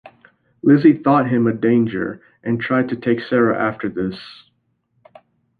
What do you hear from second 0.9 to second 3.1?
thought him a danger, and tried to